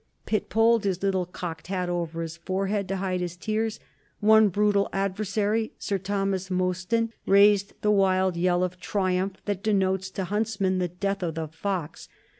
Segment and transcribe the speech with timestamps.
[0.25, 3.79] Pitt pulled his little cocked hat over his forehead to hide his tears.
[4.19, 10.23] One brutal adversary, Sir Thomas Mostyn, raised the wild yell of triumph that denotes to
[10.23, 12.09] huntsmen the death of the fox.